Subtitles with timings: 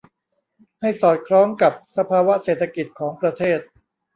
[0.79, 3.59] ให้สอดคล้องกับสภาวะเศรษฐกิจของประเทศ